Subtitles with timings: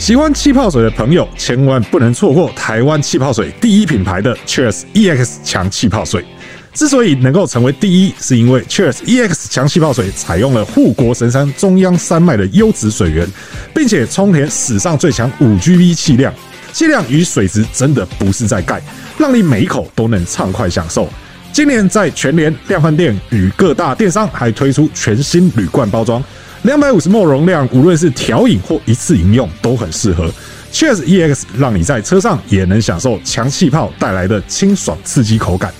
[0.00, 6.24] 喜欢气泡水的朋友千万不能错过台湾气泡水第一品牌的 Cheers EX 强气泡水。
[6.72, 13.28] 之所以能够成为第一，是因为 Cheers EX 强气泡水采用了护国神山中央山脉的优质水源，
[13.74, 16.32] 并且充填史上最强五 GB 气量，
[16.72, 18.80] 气量与水质真的不是在盖，
[19.18, 21.06] 让你每一口都能畅快享受。
[21.52, 26.24] 今年在全联量贩店与各大电商还推出全新铝罐包装。
[26.64, 30.30] 两百五十 ml 容量，无论是调饮或一次饮用都很适合。
[30.70, 35.72] Cheers EX 让你在车上也能享受强气泡带来的清爽刺激口感。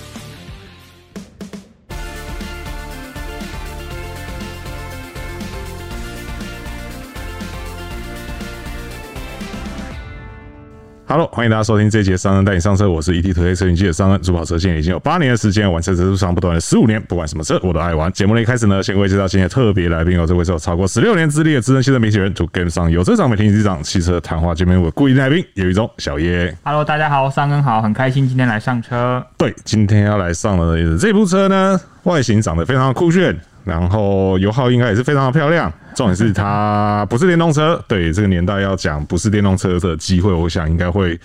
[11.11, 18.09] Hello，欢迎大家收听这一节商人带你上车，我是 ETtoday 车云记者商人，主跑车现在已经有八年的时间，玩车这路上不短的十五年，不管什么车我都爱玩。
[18.13, 26.55] 节目的一开始呢，先为介绍今天的特别来宾哦，这位是有超过十六年资历的资深汽车媒体人，To Game 上有车长媒体机长，汽车谈话见面我的固定来宾，有一种小叶。
[26.63, 29.21] Hello，大家好，商人好，很开心今天来上车。
[29.37, 33.37] 对，今天要来上的这部车呢，外形长得非常的酷炫。
[33.63, 37.83] 然后油耗应该也是非常的漂亮，重点是它不是电动车。
[37.87, 41.19] 对，这个年代要讲不是电动车的机会，我想应该会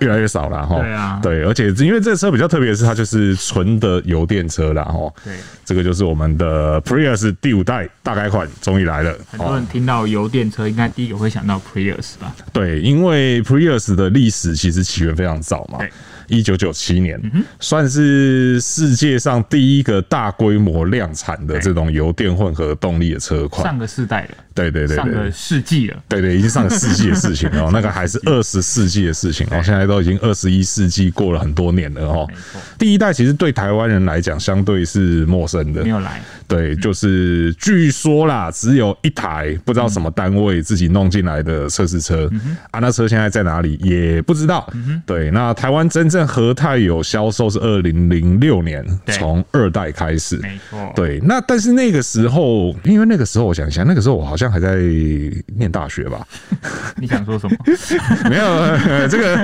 [0.00, 0.80] 越来越少了哈。
[0.80, 5.12] 对啊，对，而且因为这个车比较特别的是，它就是纯的油电车了哈。
[5.24, 9.14] 对，这个就是我们的 Prius 第五代大改款终于来了。
[9.30, 12.34] 很多人听到油电车，应该第一个会想到 Prius 吧？
[12.52, 15.78] 对，因为 Prius 的历史其实起源非常早嘛。
[16.30, 17.20] 一九九七年，
[17.58, 23.66] 算是世界上第一个大规模量产的这种油电混合动力的车款。
[23.66, 27.68] 上个世代了，对对对，上个世纪了，对对，已经上个世纪的事情了。
[27.74, 32.28] 那个还是二十世纪的事情哦，现在都已经二十一世纪过了很多年了哦。
[32.78, 36.20] 第一代其实对台湾人来讲相对是陌生的，没有来。
[36.46, 42.28] 对，就是据说啦，只有一台不知道什么单位自己弄进来的测试车
[42.70, 44.68] 啊，那车现在在哪里也不知道。
[45.04, 46.19] 对，那台湾真正。
[46.26, 50.92] 和泰有销售是二零零六年从二代开始，没错。
[50.94, 54.76] 对，那但是那个时候，因为那个时候我想一下，那个时候我好像还在
[55.56, 56.26] 念大学吧？
[57.00, 57.56] 你想说什么？
[58.30, 59.36] 没有，这个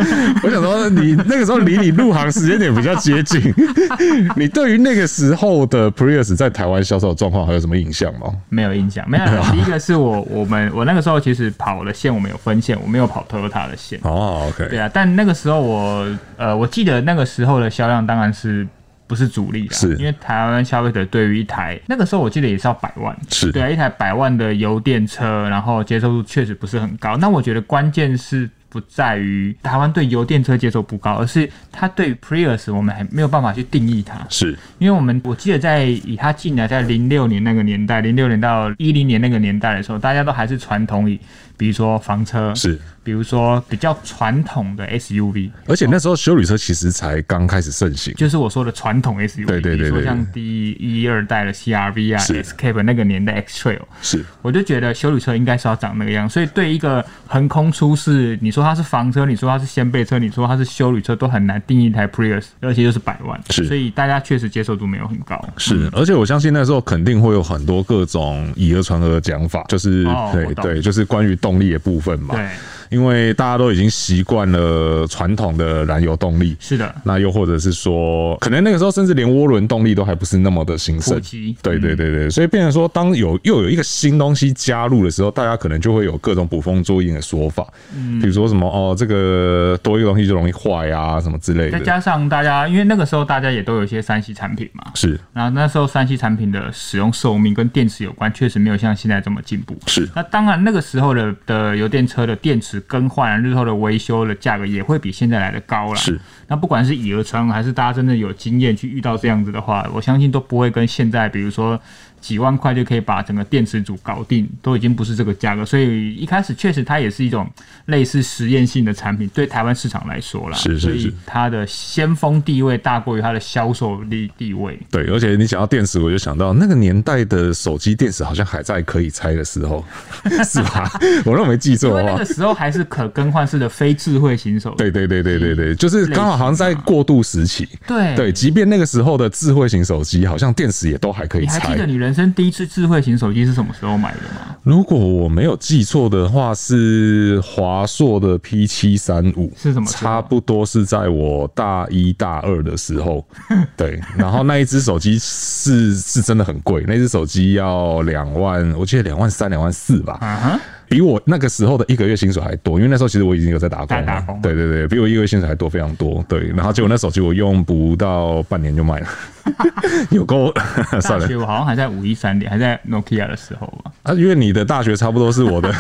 [0.43, 3.43] 我想说，你那个时候离你入行时间点比较接近。
[4.37, 8.33] 你对于那个时候的 Prius 在台湾销售状况还有什么印象吗？
[8.49, 9.25] 没有印象，没有。
[9.53, 13.99] 第一个是我我们我那个时候其实跑的线我们有分线，我没有跑 Toyota 的线。
[14.03, 14.91] 哦，OK，对啊。
[14.93, 16.66] 但那个时候我呃我。
[16.67, 18.67] 我记得那个时候的销量当然是
[19.07, 19.95] 不是主力的，是。
[19.95, 23.53] 因为台湾消费者对于一台那个时候我记得也是要百万，是。
[23.53, 27.17] 对啊，一台百万的油电车，然后接受度确实不是很高。
[27.19, 34.59] 那我觉得关键是不在于台湾对油电车接受不高，而是它对 Prius 我们还没有办法去定义它，是。
[34.79, 41.21] 因为我们我记得在以它进来在零六年那个年代，零六年到一零年那个年代的时候，大家都还是传统以
[41.57, 42.79] 比如说房车是。
[43.07, 72.49] 比如说比较传统的 SUV，而且那时候修旅车其实才刚开始盛行，就是我说的传统 SUV，对对对，对，比如说像第一二代的 CRV 啊，Escape 那个年代 X Trail，是，我就觉得修旅车应该是要长那个样，所以对一个横空出世，你说它是房车，你说它是掀背车，你说它是修旅车，都很难定义一台 Prius，而且又是百万，是，所以大家确实接受度没有很高，是，而且我相信那时候肯定会有很多各种以讹传讹的讲法，就是、哦、对对，就是关于动力的部分嘛，对。
[72.91, 76.95] 因为大家都已经习惯了传统的燃油动力，是的。
[77.05, 81.21] 那又或者是说，可能那个时候甚至连涡轮动力都还不是那么的兴盛。
[81.63, 87.67] 对对对对，所以变成说，当有又有一个新东西加入的时候，大家可能就会有各种捕风捉影的说法。
[87.95, 91.79] 嗯，比如说什么哦，这个多一个东西就容易坏啊，什么之类的。
[91.79, 95.19] 再加上大家，因为那个时候大家也都有一些三 C 产品嘛，是。
[95.33, 99.77] 然后那时候三 C 产品的使用寿命跟电池有关，确实没有像现在这么进步。
[99.87, 100.09] 是。
[100.15, 105.97] 那当然，那个时候的的油电车的电池更换日后的维修的价格也会比现在来的高了。
[105.97, 111.81] 是，那不管是以讹传讹，还是大家真的有经验去遇到这样子的话，我相信都不会跟现在，比如说。
[112.27, 117.49] 几万块就可以把整个电池组搞定，都已经不是这个价格，所以一开始确实它也是一种
[117.85, 124.77] 类似实验性的产品，对台湾市场来说啦，是是是，所以它的先锋地位大过于它的销售力地位。
[124.91, 129.85] 对，而且你想到电池，我就想到那个年代的手机电池好像还在可以拆的时候，
[130.45, 130.91] 是吧？
[131.25, 134.77] 我如果没记错的话，那个时候还是可更换式的非智慧型手机。
[134.79, 137.69] 对对对对对对，就是刚好好像在过渡时期。
[137.87, 141.59] 对对，即便那个时候的智慧型手机，好像电池也都还可以拆。
[141.59, 144.57] 你还记得你人生第一次智慧型手机是什么时候买的吗？
[144.63, 149.87] 如果我没有记错的话，是华硕的 P 七三五，是什么？
[149.87, 153.25] 差不多是在我大一大二的时候。
[153.77, 160.59] 对，然后那一只手机是是真的很贵，那只手机要两万，我记得两万三、两万四吧。
[160.89, 164.07] 比我那个时候的一个月薪水还多，因为那时候其实我已经有在打工了。
[164.07, 164.41] 打工。
[164.41, 166.25] 对对对，比我一个月薪水还多非常多。
[166.29, 169.07] 对，然后结果那手机我用不到半年就卖了，
[170.11, 170.53] 有够
[171.01, 171.21] 算了。
[171.21, 173.91] 大学我好像还在五一三点，还在 Nokia 的时候吧。
[174.05, 175.73] 啊，因为你的大学差不多是我的，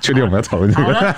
[0.00, 1.14] 确定我们要讨论这个？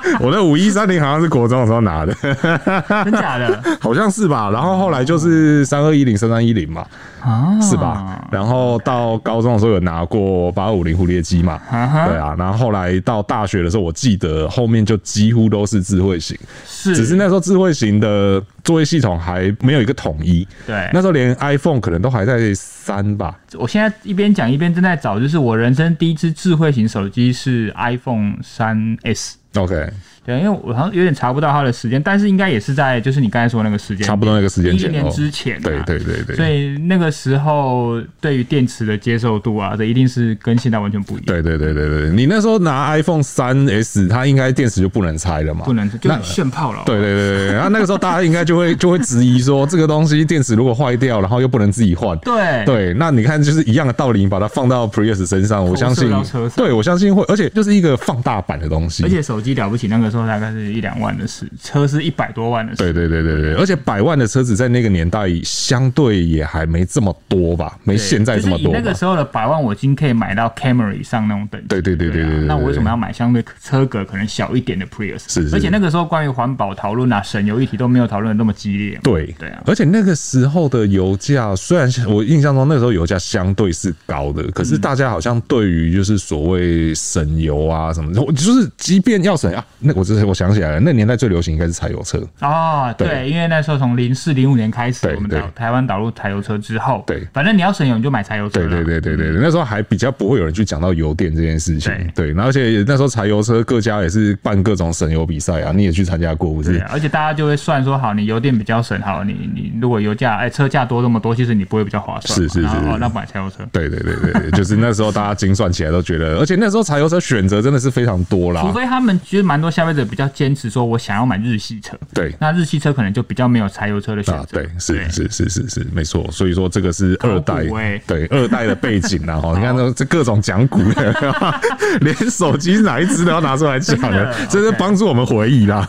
[0.20, 2.14] 我的五一三零好像是国中的时候拿的，
[3.04, 3.62] 真假的？
[3.80, 4.50] 好像是吧。
[4.50, 6.86] 然后后来就是三二一零、三三一零嘛。
[7.20, 8.20] 啊，是吧？
[8.32, 11.60] 然后到高中的时候有拿过八二五零蝴蝶机嘛？
[11.70, 12.34] 对啊。
[12.36, 16.36] 然后后来到大学的时候，我记得后面就几乎都是智慧型，
[16.66, 16.96] 是。
[16.96, 20.44] 只是那时候智慧型的作业系统还没有一个统一。
[20.66, 20.90] 对。
[20.92, 23.38] 那时候连 iPhone 可能都还在三吧。
[23.54, 29.36] 我现在一边讲一边正在找，就是我人生第一支智慧型手机是 iPhone 三 S。
[29.56, 29.90] Okay.
[30.24, 35.60] 对，因为我好像有点查不到它的时间，但是应该也是在就是你刚才说那个时间，差不多那个时间，一年之前、啊。
[35.64, 36.36] 对对对对。
[36.36, 41.24] 所以那个时候对于电池的接受度啊，这一定是跟现在完全不一样。
[41.26, 45.64] 对对对对对，你那时候拿 iPhone 三 S，它应该电池就不能拆了嘛？
[45.64, 46.82] 不能，就炫炮了。
[46.86, 52.16] 对对对对，然后那个时候大家应该就会就会质疑说，这个东西电池如果坏掉，然后又不能自己换。
[52.18, 56.08] 对对，那你看就是一样的道理，你把它放到 Prius 身上，我相信，
[56.54, 59.02] 对我相信会，而且就是一个放大版的东西。
[59.02, 60.92] 而且手机了不起，那个时候大概是一两。
[61.00, 62.78] 万的事，车是一百多万的事。
[62.78, 68.66] 对对对对对，而且百万的车子在那个年代相对也还没这么多吧，没现在这么多。
[68.66, 71.66] 就是、那个时候的百万，我已经可以买到 Camry 上那种等级。
[71.66, 75.22] 对对对对对，那我为什么要买相对车格可能小一点的 Prius？
[75.26, 75.56] 是，是。
[75.56, 79.00] 而且那个时候关于环保讨论啊，省油议题都没有讨论的那么激烈。
[79.02, 79.62] 对对啊。
[79.66, 91.52] 而且那个时候的油价，虽然我印象中那时候油价相对是高的，可是大家好像对于就是所谓省油啊什么的，就是即便要省啊，那我这我想起来了，那年代最流行。
[91.52, 98.58] 应该是柴油车哦，对，因为那时候从零四零五年开始，我们导台湾导入柴油车之后，对，反正你要省油你就买柴油车。
[98.58, 101.92] 对对对对对，那时候还比较不会有人去讲到油电这件事情。
[102.14, 106.82] 对，而且那时候柴油车各家也是办各种省油比赛啊，你也去参加过，不是？
[106.88, 112.34] 而且大家就会算说，好，你油电比较省，好，你你如果油价哎车价多这么多，其实你不会比较划算。
[112.34, 113.56] 是是是，哦，那买柴油车。
[113.70, 118.62] 对对对对，就是那时候大家精算起来都觉得，而且那时候柴油车选择真的是非常多啦。
[118.62, 121.96] 除非他们其实蛮多消费者比较坚持说，我想要买日系车。
[122.14, 122.34] 对。
[122.40, 124.40] 那日系车可能就比较没有柴油车的选择。
[124.40, 126.26] 啊，对，是是是是是，没错。
[126.30, 131.60] 所以说这个是二代，欸、对二代的背景 然后你看这这各种讲古的，
[132.00, 135.86] 连手机哪一只都要拿出来讲了， 这是帮助我们回忆啦。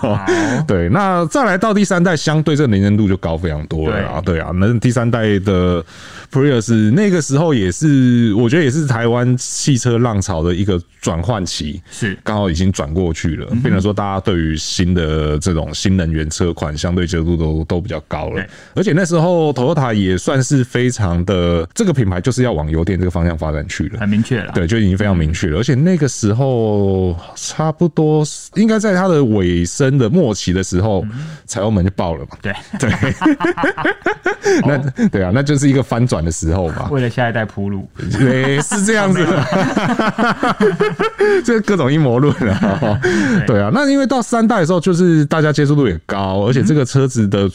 [0.68, 4.22] 对，那再来到第三代，相对这个能见度就高非常多了啊。
[4.22, 5.84] 对啊，那第三代的。
[6.34, 12.18] Prius 那个时候也是，我觉得也是台湾汽车浪潮的一个转换期，是。
[12.24, 18.44] 刚好已经转过去了，变成说大家对于新的这种新能源车款相对接受度都都比较高了，
[18.74, 28.26] 而且那时候 Toyota 也算是非常的这个品牌就是要往油电这个方向发展去了，很明确了，对，就已经非常明确了，而且那个时候差不多
[28.56, 31.06] 应该在它的尾声的末期的时候，
[31.46, 32.52] 柴油门就爆了嘛，对。
[32.80, 32.90] 对，
[34.66, 39.26] 那对啊，那就是一个翻转的时候嘛，为了下一代铺路，对，是这样子。
[39.26, 39.46] 的，
[41.44, 43.00] 这各种阴谋论啊，
[43.48, 43.60] 对。
[43.60, 47.50] 啊，那因为到三代的时候，就是大家接受度也高，而且这个车子的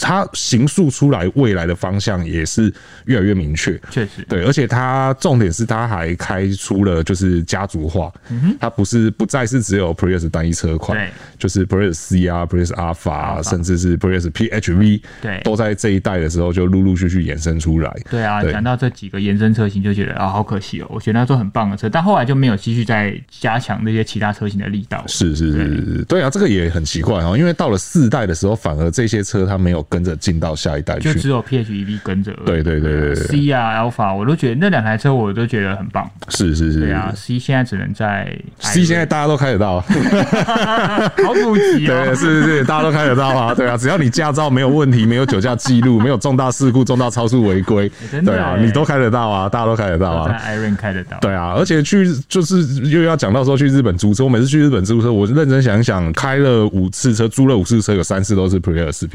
[0.00, 2.72] 它形塑出来未来的方向也是
[3.06, 8.12] 越来越明确，确实，对，而且它重点是它还开出了就是家族化，
[8.60, 17.92] 它不是不再是只有 Prius 单一车款，对，就是 Prius C 啊，Prius Alpha，甚至是 Prius PHV，对，都在这一代的时候就陆陆续续衍生出来。
[18.10, 20.86] 对啊，讲到这几个延伸车型，就觉得啊、哦，好可惜哦。
[20.88, 25.02] 我觉得那都很棒的车，但后来就没有继续再加强那些其他车型的力道。
[25.06, 25.58] 是是是
[25.96, 27.36] 是，对啊，这个也很奇怪哦。
[27.36, 32.32] 因为到了四代的时候，反而这些车它没有跟着进到下一代去，就只有 PHEV 跟着。
[32.46, 36.08] 对对对对对，C 啊，Alpha，我都觉得那两台车我都觉得很棒。
[36.28, 39.80] 是是是，对啊，C 现在只能在 C 现在大家都开得到，
[41.24, 42.04] 好普及啊。
[42.04, 43.54] 对，是是是，大家都开得到啊。
[43.54, 47.87] 对啊，只要你驾照没有问题，没有酒驾记录，没有重大事故、重大超速违规。
[48.24, 50.40] 对啊，你都开得到啊，大家都开得到啊。
[50.46, 51.18] Iron 开得到。
[51.20, 59.08] 对啊，而且去就是又要讲到说去日本租车，我每次去日本租车，我认真想一想，开了五次车，租了五次车，有三次都是 Prius C。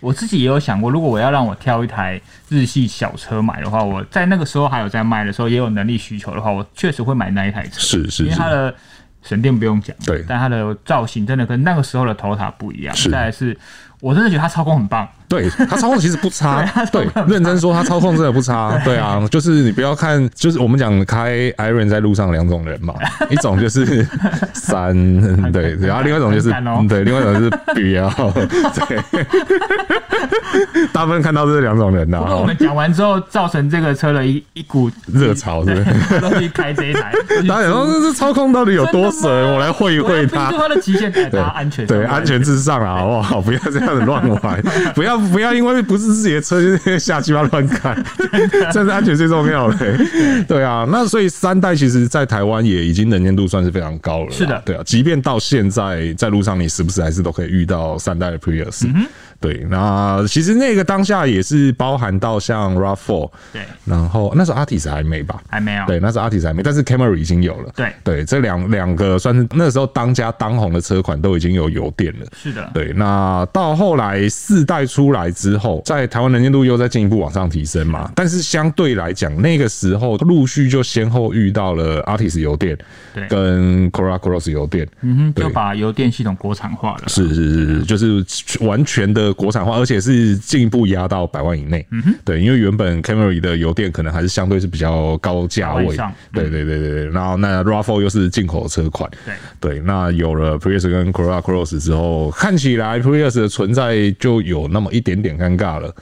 [0.00, 7.80] 我我自己也有想过，如果我要让我挑一台日系小车买的话，我在那个时候还有在卖的时候，也有能力需求的话，我确实会买那一台车。
[7.80, 8.74] 是是，因为它的
[9.22, 12.94] 省电不用讲，对，但它的造型真的跟那个时候的 Toyota 不一样。
[13.10, 13.56] 再来是，
[14.00, 15.08] 我真的觉得它操控很棒。
[15.30, 22.94] 对，它操控其实不差， 对，认真说它操控真的不差， 对啊，就是你不要看，就是我们讲开 Iron 在路上两种人嘛，
[23.30, 24.04] 一种就是
[24.52, 24.92] 三，
[25.52, 26.50] 对，然后另外一种就是
[26.88, 28.10] 对，另外一种就是不要，
[28.88, 29.24] 对，
[30.92, 32.20] 大部分看到这两种人呐。
[32.40, 35.76] 我们讲完之后，造成这个车的一一股热潮，对，
[36.20, 37.12] 都去开这一台。
[37.48, 39.30] 当然，这这操控到底有多神？
[39.52, 40.50] 我来会一会它。
[40.50, 43.40] 它的极限在它安全，对，安全至上啊，好不好？
[43.40, 44.62] 不要这样子乱玩，
[44.94, 47.96] 不要不要因为不是自己的车就瞎鸡巴乱开，
[48.72, 49.98] 这是安全最重要的。
[50.48, 54.30] 对啊，那所以三代其实，在台湾也已经能见度算是非常高了。
[54.30, 58.86] 是的，对啊，即便到现在在路上，你时不时还是都可以遇到三代的 Prius。
[59.40, 65.40] 对，那其实那个当下也是包含到像 RAV4，对，然后那时候 Altis 还没吧？
[65.48, 65.86] 还没有。
[65.86, 67.72] 对，那时候 Altis 还没，但是 Camry 已经有了。
[67.74, 72.26] 对对，这两两个算是那时候当家当红的车款都已经有油电了。
[72.36, 72.70] 是的。
[72.74, 78.10] 对，那到后来四代出来之后，在台湾能见度又再进一步往上提升嘛。
[78.14, 82.76] 但是相对来讲，那个时候陆续就先后遇到了 Artis 油电，
[83.14, 87.02] 对，跟 Corolla Cross 油电，嗯哼，就把油电系统国产化了。
[87.08, 88.24] 是是是是，就是
[88.60, 90.38] 完全的国产化，而且是。
[90.50, 95.86] 进一步压到百万以内，嗯哼，对，因为原本 Camry 的油电可能还是相对是比较高价位，
[96.32, 99.34] 对对对对对，然后那 RAV4 又是进口车款，对。
[99.60, 105.94] 对，那有了 Prius 跟 Corolla Cross 之后，看起来 Prius 的存在就有那么一点点尴尬了，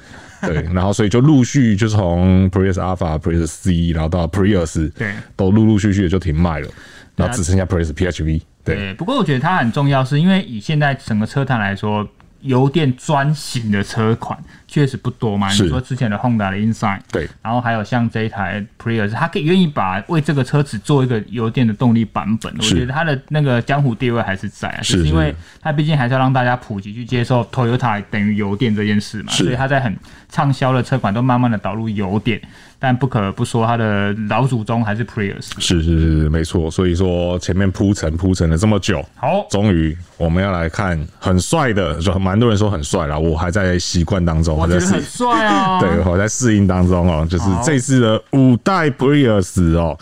[0.43, 6.69] 对， 然后所以就陆续就从 Prius Alpha、Prius C，然后到 Prius，对，都陆陆续续的就停卖了，
[7.17, 12.09] 然后只剩下 Prius PHV，对，不过我觉得它很重要，是因为以现在整个车坛来说。
[12.43, 14.39] 油电专型的车款
[14.69, 15.51] 确实不多嘛？
[15.51, 29.97] 你说之前的 Honda 的 Insight，对，然后还有像这一台 Prius，它可以愿意把为这个车子做一个油电的动力版本，我觉得它的那个江湖地位还是在啊，是因为它毕竟还是要让大家普及去接受 Toyota 等于油电这件事嘛，所以它在很
[30.29, 32.41] 畅销的车款都慢慢的导入油电。
[32.81, 35.51] 但不可不说，它的老祖宗还是 Prius。
[35.59, 36.71] 是是是，没错。
[36.71, 45.79] 所以说前面铺陈铺陈了这么久，好，终于我们要来看很帅的，就蛮多人说很帅啦，我还在习惯当中，我觉得很帅啊。
[45.81, 49.99] 对，我在适应当中哦，就是这次的五代 Prius 哦。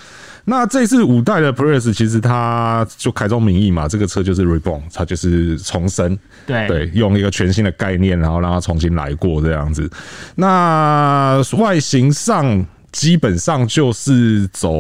[0.49, 9.91] 那这次五代的 Prius 其实它就开宗明义嘛，这个车就是 Reborn，它就是重生，对对，用一个全新的概念，然后让它重新来过这样子。
[10.37, 14.71] 那外形上基本上就是走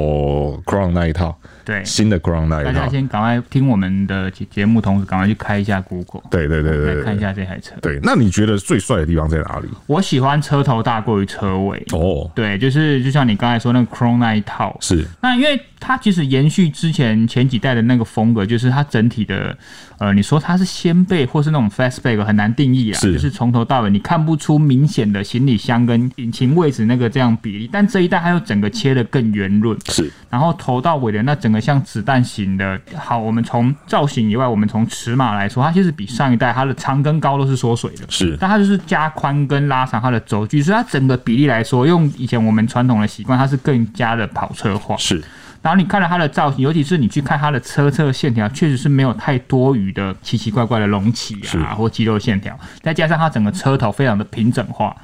[0.62, 1.36] Crown 那一套。
[1.66, 6.22] 对，新的 Crownline，，大家先赶快听我们的节节目，同时赶快去开一下 Google。
[6.30, 7.74] 对对对对，对，看一下这台车。
[7.82, 9.68] 对，那你觉得最帅的地方在哪里？
[9.88, 11.84] 我喜欢车头大过于车尾。
[11.92, 15.04] 哦，对，就是就像你刚才说那个 Crown 那一套，是。
[15.20, 19.58] 那因为它其实延续之前前几代的那个风格，就是它整体的，
[19.98, 30.10] 呃，你说它是掀背或是那种 fastback 很难定义啊，就是从头到尾你看不出明显的行李箱跟引擎位置那个这样比例，但这一代它又整个切的更圆润，是。
[30.28, 45.22] 然后头到尾的那整个像子弹型的，好，我们从造型以外，我们从尺码来说，它其实比上一代它的长跟高都是缩水的，是，但它就是加宽跟拉长它的轴距，所以它整个比例来说，用以前我们传统的习惯，它是更加的跑车化，是。
[45.66, 54.96] 然后你看了它的造型，尤其是你去看它的车侧线条，确实是没有太多余的奇奇怪怪的隆起啊或肌肉线条，再加上它整个车头非常的平整化。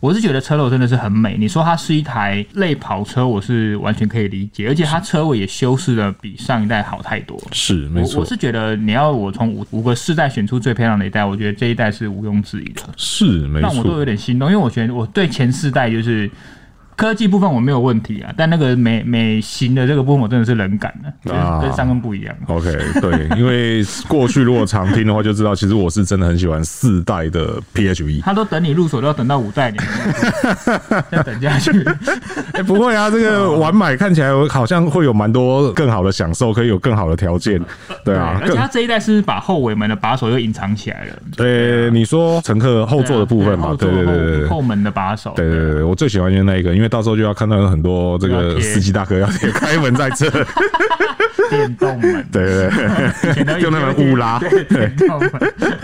[0.00, 1.36] 我是觉得车头真的是很美。
[1.38, 7.40] 你说它是一台类跑车，我是完全可以理解，而且它车尾也修饰的比上一代好太多。
[7.52, 8.18] 是，没错。
[8.18, 12.82] 我是觉得你要我从五五个世代选出最漂亮的一代，我觉得这一代是毋庸置疑的。
[12.96, 13.68] 是，没错。
[13.68, 16.28] 但我都有点心动，因为我觉得我对前四代就是。
[16.98, 22.34] 科技部分我没有问题啊，但那个美美型的这个部分我真的是冷感的，啊，跟三根不一样。
[22.48, 28.22] OK，对，因为过去如果常听的话就知道，其实我是真的很喜欢四代的 PHE，。
[28.22, 29.78] 他都等你入手，都要等到五代，你
[31.16, 31.70] 再等下去。
[32.54, 37.64] 哎，不会啊，这个完买看起来好像会有蛮多更好的享受，可以有更好的条件。
[38.04, 41.12] 对啊，而且他这一代是把后尾门的把手又隐藏起来了。
[41.36, 43.76] 对，你说乘客后座的部分嘛？
[43.78, 45.32] 对对对对，后门的把手。
[45.36, 46.87] 对对对，我最喜欢就是那一个，因为。
[46.88, 50.30] 到时候就要看到有很多这个司机大哥要开门在这，
[51.50, 52.46] 电动门，对
[53.34, 55.30] 对对，用那门乌拉，电动门，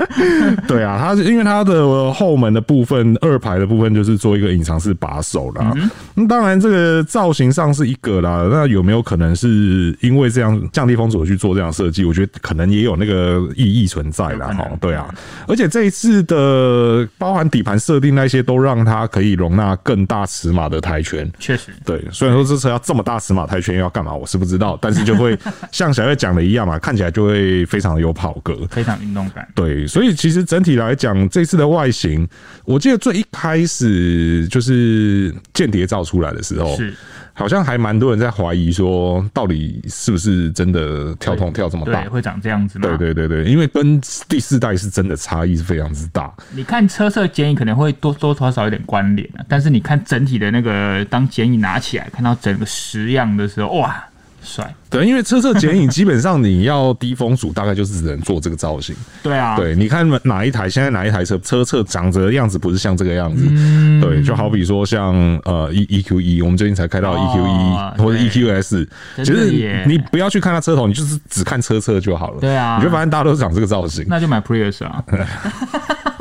[0.67, 5.73] 对啊，它是因为它的后门的部分，二排的部分就是做一个隐藏式把手啦。
[6.15, 12.05] 那当然这个造型上是一个啦，那有没有可能是因为这样降低风阻去做这样设计？
[12.07, 14.47] 我觉得可能也有那个意义存在啦。
[14.55, 14.67] 哈。
[14.81, 15.07] 对啊，
[15.47, 20.95] 而且这一次的包含底盘设定那些，都让它可以容纳更大尺码的台。
[20.95, 25.37] 台圈确实对，虽然说这车要这么大尺码台圈要干嘛，我是不知道，但是就会
[25.73, 29.47] 像小月讲的一样嘛，看起来就会非常的有跑格，非常运动感。
[29.55, 32.27] 对，所以其实整体来讲，这次的外形，
[32.65, 36.95] 我记得最一开始就是间谍照出来的时候，是。
[37.37, 42.03] 好像还蛮多人在怀疑说，到底是不是真的跳筒跳这么大？
[42.03, 42.87] 对，会长这样子吗？
[42.87, 46.33] 对对对对，因为跟第四代是真的差异是非常之大。
[46.53, 54.05] 你看车色剪影可能会多多少少有点关联啊，但是你看整体的那个，当剪影拿起来看到整个十样的时候，哇！
[54.45, 58.95] 帅，对，因为车侧剪影基本上你要低风阻，大概就是只能做这个造型。
[59.23, 63.47] 对啊，对，你看哪一台现在哪一台车车侧长着的样子不是像这个样子？
[63.49, 72.41] 嗯、对，就好比说像呃 E E Q E，我们最近才开到 E Q E、哦、或者 E Q S，其实你不要去看它车头，你就是只看车侧就好了。
[72.41, 75.03] 对啊，你就发现大家都是长这个造型，那就买 Prius 啊。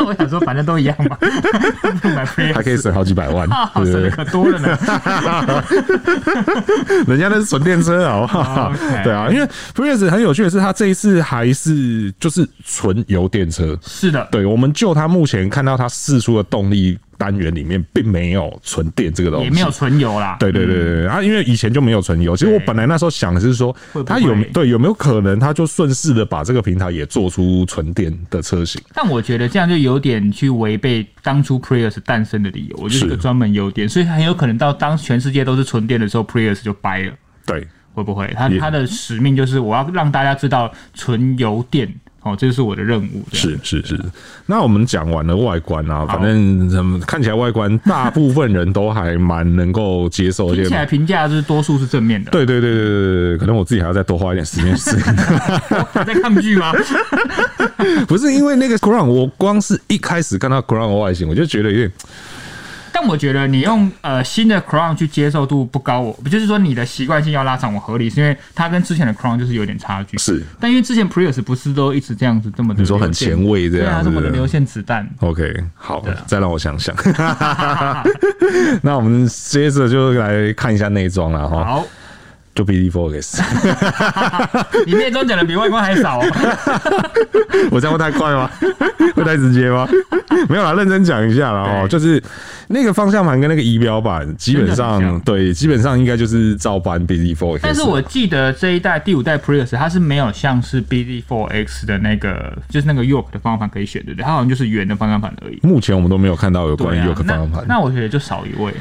[0.06, 1.18] 我想说，反正都一样嘛，
[2.54, 4.78] 还可以省好几百万，对对对，可多了呢。
[7.08, 9.04] 人家那是纯电车，好不好？Okay.
[9.04, 13.78] 对啊，因为 Prius 很有趣的是，它这一次还是就是纯油电车。
[13.82, 16.98] 是的，对，我们就它目前看到它试出的动力。
[17.24, 20.36] 单元里面并没有纯电这个东西，也没有纯油啦。
[20.42, 22.36] 对对对对，啊，因为以前就没有纯油。
[22.36, 23.74] 其实我本来那时候想的是说，
[24.06, 28.82] 它有对有没有可能，它就顺势的把这个平台也做出纯电的车型。
[28.94, 32.76] 但我觉得这样就有点去违背当初 Prius 诞生的理由。
[32.78, 37.14] 我就是个专门优点，所以很有可能到当全世界都是纯电的时候，Prius 就掰了。
[37.46, 38.30] 对，会不会？
[38.36, 41.90] 它它的使命就是我要让大家知道纯油电。
[42.24, 43.24] 哦，这是我的任务。
[43.32, 44.00] 是是是，
[44.46, 50.56] 那我们讲完了外观啊，反正怎么看起来外观，大部分人都还蛮能够接受。
[50.56, 52.32] 听起来评价是多数是正面的。
[52.32, 55.04] 对对对对对对，可能我自己还要再多花一点时间适应。
[55.04, 56.72] 还 在抗拒吗？
[58.08, 61.92] 不是，因为那个 Crown，我光是一开始看到 Crown 的外形，我就觉得有点。
[63.04, 70.18] 但我觉得你用呃新的 Crown 去接受度不高，我不就是说你的习惯性要拉长，我合理，是因为它跟之前的 Crown 就是有点差距。
[70.18, 75.06] 是，但因为之前 Prius 不是都一直这样子这么的，你说很前卫这样子，对啊，这么的流线子弹。
[75.20, 76.96] OK，好，啊、再让我想想。
[78.82, 81.66] 那我们接着就来看一下内装了哈。
[81.66, 81.86] 好。
[82.56, 83.42] 就 BD4X，
[84.86, 86.26] 你内装讲的比外观还少，哦，
[87.72, 88.50] 我这样会太快吗？
[89.16, 89.88] 会太直接吗？
[90.50, 92.22] 没有啦，认真讲一下啦哦，就是
[92.68, 97.60] 那个方向盘跟那个仪表板，基本上对，基本上应该就是照搬 BD4X。
[97.64, 104.24] 但是我记得这一代第五代 Prius 它是没有像是 BD4X 的那个，就是那个 Yoke 的方向盘可以选，对不对？
[104.24, 105.60] 它好像就是圆的方向盘而已。
[105.64, 108.72] 目前我们都没有看到有关于 Yoke 方向盘，那我觉得就少一位。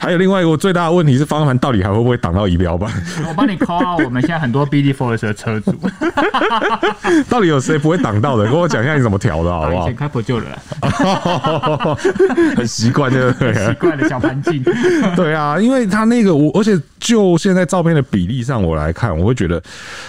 [0.00, 2.90] 还有另外一个最大的问题是，方向盘到底还会不会挡到仪表板？
[3.28, 3.96] 我帮你 call 啊！
[4.02, 5.72] 我们现在很多 BD4X 的车主，
[7.28, 8.44] 到底有谁不会挡到的？
[8.50, 9.82] 跟我讲一下你怎么调的好不好？
[9.82, 10.58] 以前开普就了，
[12.56, 13.52] 很习惯对不对？
[13.54, 14.64] 习惯的小盘径。
[15.14, 19.62] 对啊，因为他那个我，而且就现在照片的比例上我来看，我会觉得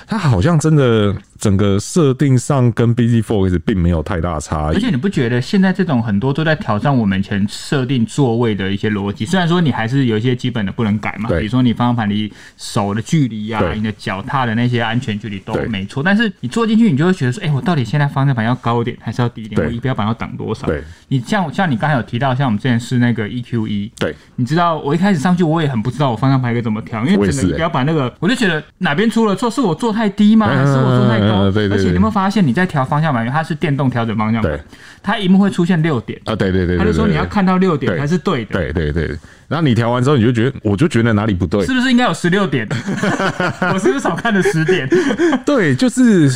[0.08, 1.14] 他好像真的。
[1.42, 9.26] 整个设定上跟 BZ4X 并没有太大差异，而且你不觉得现在这种很多都在挑战我们以前设定座位的一些逻辑？
[9.26, 19.66] 虽然说你还是有一些基本的不能改嘛，比如说你方向盘离手的距离啊，你的脚踏的那些安全距离都没错，但是你坐进去，你就会觉得说，哎、欸，我到底现在方向盘要高一点还是要低一点？
[19.66, 20.68] 我仪表板要挡多少？
[20.68, 30.46] 对，你像像你刚才有提到，像我们之前试那个 EQE，对，你知道我一开始上去我也很不知道我方向盘该怎么调，因为整个仪表板那个，我就觉得哪边出了错，是我坐太低吗？
[30.46, 31.31] 还是我坐太高？
[31.52, 34.60] 对对对，而且你有没有发现，你在调方向盘，它是电动调整方向盘，
[35.02, 39.18] 它一幕会出现六点啊，对对对，他就说你要看到六点才是对的，对对对。
[39.48, 42.66] 然后你调完之后，你就觉得，我就觉得哪里不对，是不是应该有十六点？
[43.74, 44.88] 我是不是少看了十点？
[45.46, 46.32] 对，就是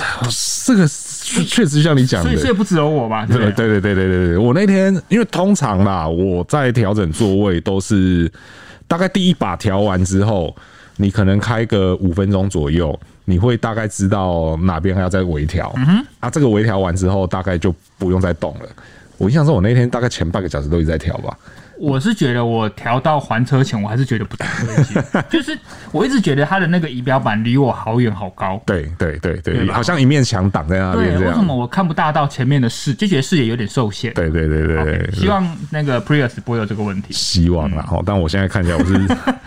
[0.66, 0.86] 这个
[1.48, 3.26] 确实像你讲的，所以所以不只有我吧？
[3.26, 8.30] 对对对对对对对，我那天因为通常啦，我在调整座位都是
[8.88, 10.56] 大概第一把调完之后。
[10.98, 15.74] 你可能开个五分钟左右，你会大概知道哪边还要再微调。
[16.20, 18.70] 啊，这个微调完之后，大概就不用再动了。
[19.18, 21.38] 我印象中，我那天大概前半个小时都一直在调吧。
[21.78, 25.04] 我是觉得我调到还车前，我还是觉得不太对劲。
[25.30, 25.58] 就是
[25.92, 28.62] 我一直觉得它的那个仪表板离我好远好高。
[28.66, 31.18] 对对对对，对好像一面墙挡在那边。
[31.18, 34.14] 对，为什么我看不大到前面的视，就觉得视野有点受限。
[34.14, 37.08] 对对对对，okay, 希望那个 Prius 不会有这个问题。
[37.12, 38.94] 希望啦，但我现在看起来我是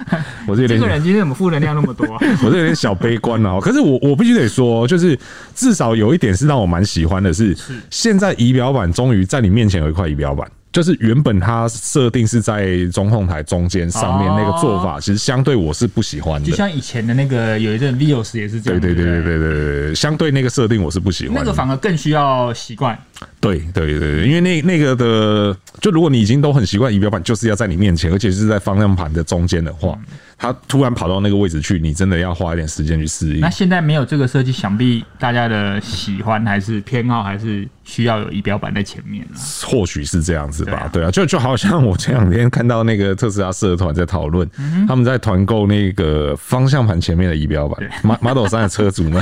[0.47, 2.19] 我是有点这个人今天怎么负能量那么多、啊？
[2.45, 3.61] 我是有点小悲观了。
[3.61, 5.19] 可是我我必须得说，就是
[5.55, 10.47] 至少有一点是让我蛮喜欢的是，是现在仪表板终于在你面前有一块仪表板。
[10.79, 16.49] 就是原本它设定是在中控台中间上面那个做法，其实相对我是不喜欢的。
[16.49, 18.81] 就像以前的那个有一阵 Vios 也是这样。
[18.81, 21.35] 对对对对对对对，相对那个设定我是不喜欢。
[21.37, 22.97] 那个反而更需要习惯。
[23.41, 29.97] 对对对，因为那那个的，就如果你已经都很习惯仪表板就是要在你面前，而且是在方向盘的中间的话。
[29.97, 33.41] 嗯他突然跑到那个位置去，你真的要花一点时间去适应。
[33.41, 39.27] 那现在没有这个设计，想必大家的喜欢还是偏好还是需要有仪表板在前面。
[39.67, 44.49] 或许是这样子吧，对啊，就就好像我前两天看到那个特斯拉社团在讨论，
[44.87, 47.77] 他们在团购那个方向盘前面的仪表板
[48.21, 49.21] ，Model 3的车主们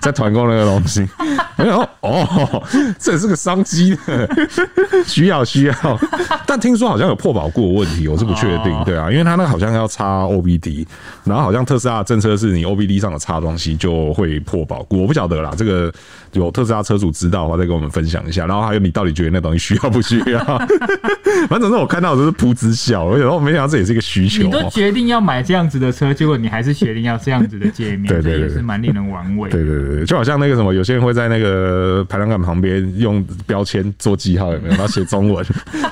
[0.00, 1.08] 在团购那个东西。
[1.56, 2.62] 哎呦，哦，
[2.98, 4.28] 这也是个商机的，
[5.06, 5.74] 需要需要。
[6.46, 10.22] 但听说好像有破保固的问题，我是不确定，对啊，因为他那个好像要插。
[10.32, 10.86] OBD，
[11.24, 15.92] 然后好像特斯拉的政策是你 OBD 上的插东西就会破保固，我不晓得啦，这个
[16.32, 18.46] 有特斯拉车主知道的话再跟我们分享一下。
[18.46, 20.40] 然后还有你到底觉得那东西需要不需要？
[21.48, 24.44] 反正我看到的都是噗嗤笑，我想说我没想到这也是一个需求。
[24.44, 29.50] 你都决定要买这样子的车，结果你还是决定要这样子的界面， 对对对，是蛮令人玩味。
[29.50, 34.70] 对对对，就好像那个什么，有些人会在那个排档杆旁边用标签做记号，有没有？
[34.70, 35.44] 然后写中文，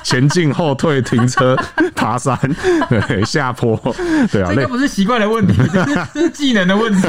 [0.02, 1.56] 前进、后退、停车、
[1.94, 2.38] 爬山、
[2.88, 3.76] 对下坡。
[4.30, 5.54] 对啊，这个不是习惯的问题，
[6.14, 7.08] 这是技能的问题。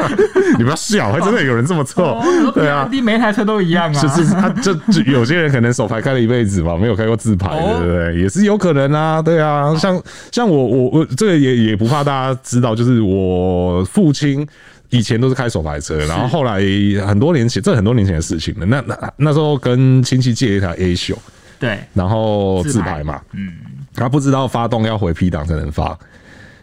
[0.58, 2.22] 你不要笑，还真的有人这么做。
[2.54, 4.00] 对啊，每一台车都一样啊。
[4.00, 8.20] 就是他，就就有些人可能手排开了一辈子嘛，没有开过自牌，对不对？
[8.20, 9.22] 也是有可能啊。
[9.22, 10.00] 对啊，像
[10.32, 14.46] 像我我我这个也也不怕大家知道，就是我父亲
[14.90, 16.60] 以前都是开手排车，然后后来
[17.06, 18.66] 很多年前，这很多年前的事情了。
[18.66, 21.16] 那那那时候跟亲戚借一台 A 秀，
[21.58, 23.52] 对，然后自排嘛，嗯，
[23.94, 25.98] 他不知道发动要回 P 档才能发。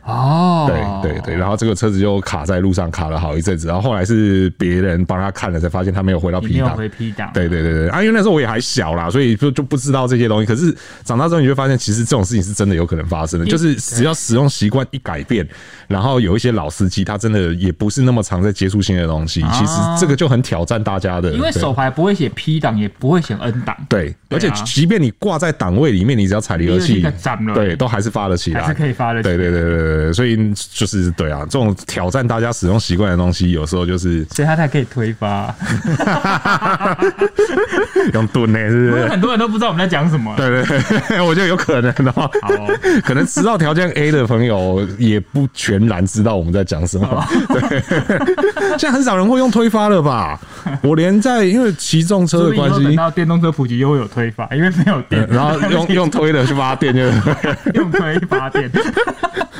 [0.07, 0.65] 哦，
[1.03, 7.29] 对对对，然后这个车子就卡在路上，卡了好一阵子，然后后来是别人帮他看了，才发现他没有回到 P 档，没有回 P 档。
[7.33, 10.45] 对对对对，啊，因为那时候我也还小啦，所以就就不知道这些东西。
[10.45, 15.45] 可是长大之后，你就发现其实这种事情是真的有可能发生的，就是只要使用习惯一改变，
[15.87, 21.33] 然后有一些老司机他真的也不是那么常在接触新的东西，其实这个就很挑战大家的。
[21.33, 27.05] 因为手牌不会写 P 档，也不会写 N 档，对，而且即便你挂在档位里面，你只要踩离合器，
[27.53, 29.35] 对，都还是发得起来，还是可以发得起来。
[29.35, 30.37] 对对对对对，所以。
[30.73, 35.53] 就是对啊，这种挑战大家使用习惯的东西，有时候就是，所以它才可以推发
[38.13, 39.07] 用蹲呢，是不是？
[39.07, 40.33] 很多人都不知道我们在讲什么。
[40.37, 40.63] 对对
[41.07, 42.29] 对， 我觉得有可能哦。
[42.41, 42.49] 好，
[43.03, 47.25] 可能知道条件 A 的朋友也不全然知道我们在讲什么。
[47.49, 47.81] 对，
[48.77, 50.39] 现在很少人会用推发了吧？
[50.81, 57.01] 我连在因为骑重车的关系，等到电动车普及又会有推发，因为没有电，然后用用推的去发电就
[57.73, 58.69] 用推发电。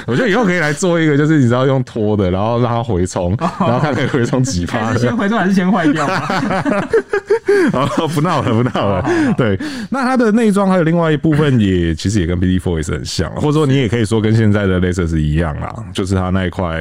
[0.06, 4.94] 我觉得以后可以来做一个，就是你知道用拖的，然后让它回充，然后看可以回充几趴。
[4.98, 6.06] 先回充还是先坏掉？
[7.74, 9.34] 哦，不闹了，不闹了。
[9.38, 9.58] 对，
[9.90, 16.80] 那它的内装还有另外一部分也其实也跟 BD4 也是很像，或者说你也可以说跟现在的 Lexus 一样啦，就是它那一块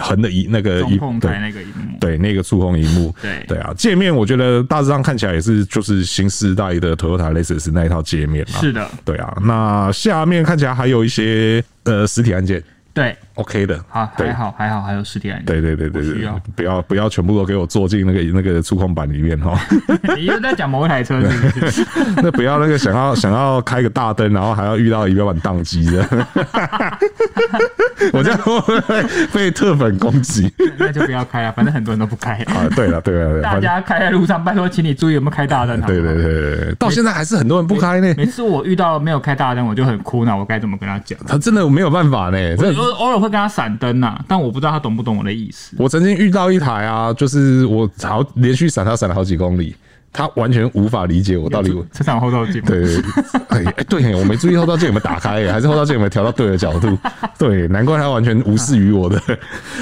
[0.00, 8.60] 横的一那个一控台那个萤幕，对，那个触控萤幕，对对啊，界面我觉得大致上看起来也是就是新时代的 Toyota Lexus 那一套界面嘛。
[8.60, 11.62] 是的，对啊，那下面看起来还有一些。
[11.90, 12.62] 呃，实体按键。
[12.94, 15.46] 对，OK 的，好，还好，还好，还有实体按键。
[15.46, 19.58] 对对对对对，不要不要全部都给我坐进那个那个触控板里面哈。
[20.16, 21.86] 你又在讲某一台车是不是？
[22.22, 26.06] 那不要那个想要想要开个大灯，然后还要遇到仪表板宕机的。
[28.12, 30.52] 我这样会不会被特粉攻击？
[30.78, 32.66] 那就不要开啊，反正很多人都不开啊。
[32.74, 35.80] 对了对了，大家开在路上，拜托，请你注意有没有开大灯。
[35.82, 38.14] 对对对对，到现在还是很多人不开呢。
[38.16, 41.18] 每次我遇到没有开大灯，我就很苦恼，我该怎么跟他讲？
[41.26, 42.80] 他真的没有办法呢，真的。
[42.80, 45.76] 偶尔会跟他闪灯呐，但我不知道他懂不懂我的意思。
[45.78, 49.74] 我曾经遇到一台啊，就是我好连续闪他闪了好几公里，
[50.12, 52.60] 他完全无法理解我到底车上后照镜。
[52.62, 53.02] 对对，
[53.48, 56.98] 哎哎，对，我没注意后照镜有没有打开，还是后照镜有没有调到对的角度？
[57.38, 59.20] 对，难怪他完全无视于我的。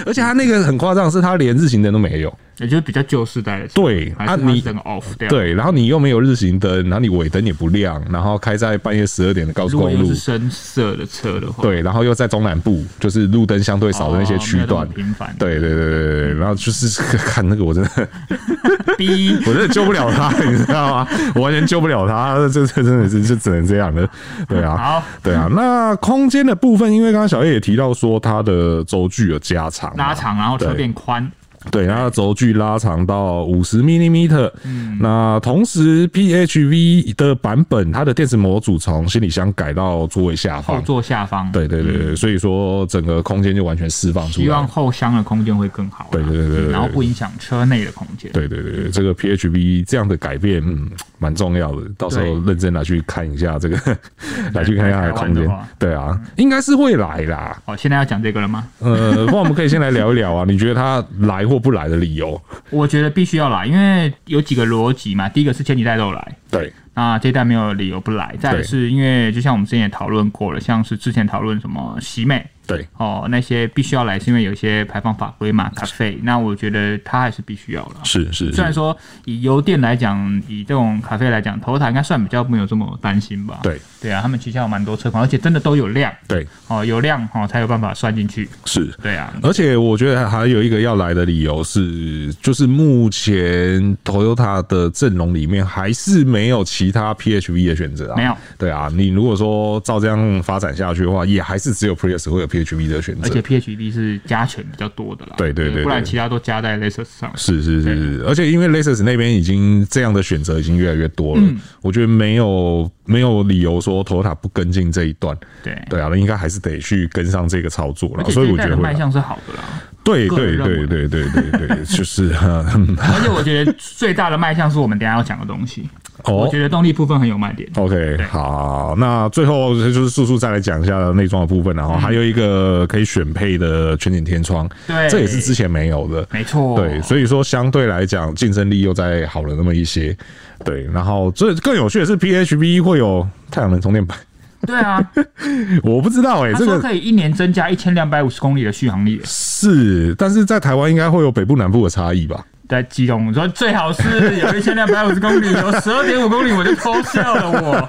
[0.07, 2.33] 而且他那个很夸张，是他连日行灯都没有。
[2.59, 18.09] 也就是比较旧世代的车，对啊，你整个 off 掉，对，然后你又没有日行灯，然后你尾灯也不亮，然后开在半夜十二点的高速公路，是深色的车的话，对，然后又在中南部，就是路灯相对少的那些区段，频繁，对对对对对，然后就是 看那个我真的
[18.99, 21.09] 逼，我真的救不了他，你知道吗？
[21.35, 24.09] 我完全救不了他，这这真的是就只能这样了，
[24.49, 31.31] 对啊，好，对啊，那空间的部分，因为刚刚小叶也提到说它的轴距有加长，拉长，然后车变宽。
[31.71, 34.51] 对，它的轴距拉长到五十 millimeter。
[34.65, 41.51] 嗯，那同时 PHV 的版本，它的电池模组从行李箱改到座位下方，后座下方。
[41.53, 46.09] 对对对对，所以说整个空间就完全释放出来，希望后箱的空间会更好。
[46.11, 48.31] 对对对对，然后不影响车内的空间。
[48.33, 51.89] 对对对，这个 PHV 这样的改变，嗯，蛮重要的。
[51.99, 53.77] 到时候认真来去看一下这个，
[54.55, 55.49] 来去看一下它的空间。
[55.79, 57.61] 对啊，应该是会来啦。
[57.67, 58.67] 哦，现在要讲这个了吗？
[58.79, 60.45] 呃，不然我们可以先来聊一聊啊。
[60.49, 62.41] 你觉得他来或不来的理由？
[62.71, 65.29] 我觉得必须要来，因为有几个逻辑嘛。
[65.29, 66.73] 第一个是前几代都有来，对。
[66.95, 68.35] 那这一代没有理由不来。
[68.41, 72.45] 再来是因为，就像我们之前也讨论过了，像是之前讨论什么喜美。
[72.69, 76.19] 对哦，那些必须要来，是因为有一些排放法规嘛，咖啡。
[76.23, 77.97] 那我觉得它还是必须要了。
[78.05, 83.61] 是是，虽然说以油电来讲，以这种咖啡来讲，Toyota 应该算比较没有这么担心吧？
[83.63, 86.13] 对对啊，他们旗下有蛮多车款，而且真的都有量。
[86.29, 88.47] 对哦，有量哦才有办法算进去。
[88.67, 89.33] 是，对啊。
[89.43, 98.17] 而且我觉得还有一个要来的理由是，就是目前 Toyota 的阵容里面还是没有其他 PHV 的选择啊。
[98.17, 98.37] 没有。
[98.59, 103.23] 对啊，你如果说照这样发展下去的话，也还是只有 Prius 会有 PHV 的选择。
[103.23, 107.33] 而且 PHEV 是加权比较多的啦，对对对，对，不然其他都加在 Lexus 上。
[107.37, 115.37] 是是是是，而且因为 Lexus 那边已经这样的选择已经越来越多了，嗯、我觉得没有没有理由说 Toyota 不跟进这一段。
[115.63, 118.25] 对对啊，那应该还是得去跟上这个操作了。
[118.31, 119.65] 所以我觉得卖相是好的啦。
[120.09, 122.35] 对对对对对对对， 就是。
[122.39, 125.89] 而且我觉得最大的卖相是我们等下要讲的东西。
[126.25, 127.69] 哦，我觉得动力部分很有卖点。
[127.77, 136.77] OK，好，那最后就是速速再来讲一下内装的部分，然后还有一个可以选配的全景天窗，对，这也是之前没有的，没错。
[136.77, 140.17] 对，所以说相对来讲竞争力又再好了那么一些。
[140.65, 144.19] 对，然后最更有趣的是 PHV 会有太阳能充电板。
[144.67, 145.11] 对啊，
[145.83, 149.21] 我不知道哎、欸，这个可以一年增加一千两百五十公里的续航力。
[149.25, 152.45] 是，但是在台湾应该会有北部南部的差异吧？
[152.69, 157.51] 在基隆说最好是有一千两百五十公里，有十二点五公里我就偷笑了。
[157.51, 157.89] 我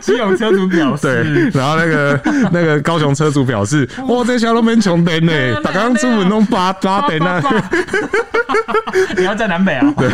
[0.00, 2.20] 基隆车主表示，对，然后那个
[2.52, 7.40] 那个高雄车主表示，哇，这小路门穷电呢，打刚出门弄八八电呢。
[9.16, 9.94] 你要在南北啊？
[9.96, 10.08] 对，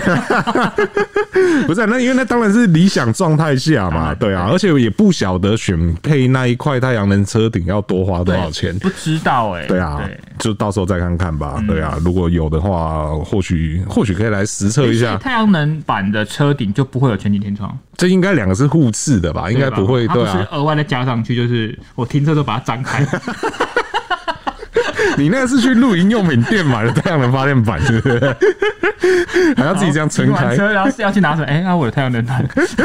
[1.66, 9.64] 不是那因为那当然是理想状态下嘛，对啊，而且也不晓得选配那一块太阳能车顶要多花多少钱，不知道哎。
[9.66, 10.00] 对啊，
[10.38, 11.62] 就到时候再看看吧。
[11.66, 13.61] 对啊，如果有的话，或许。
[13.88, 19.50] 或许可以来实测一下太阳能板的车顶就不会有全景天窗，这应该两个是互斥的吧？
[19.50, 20.46] 应该不会，对啊。
[20.52, 23.06] 额外再加上去，就是我停车都把它张开。
[25.18, 28.36] 你那个是去露营用品店买的太阳能发电板，是不是？
[29.56, 31.44] 还要自己这样撑开车，然后是要去拿什么？
[31.46, 32.42] 哎，那我的太阳能板，